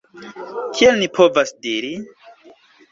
Kiel 0.79 0.97
ni 1.03 1.11
povas 1.21 1.55
diri? 1.69 1.95